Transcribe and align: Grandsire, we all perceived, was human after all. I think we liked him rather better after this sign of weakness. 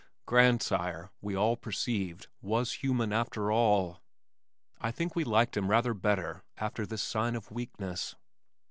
Grandsire, 0.25 1.11
we 1.21 1.35
all 1.35 1.55
perceived, 1.55 2.25
was 2.41 2.71
human 2.81 3.13
after 3.13 3.51
all. 3.51 4.01
I 4.79 4.89
think 4.89 5.15
we 5.15 5.23
liked 5.23 5.55
him 5.55 5.69
rather 5.69 5.93
better 5.93 6.43
after 6.57 6.87
this 6.87 7.03
sign 7.03 7.35
of 7.35 7.51
weakness. 7.51 8.15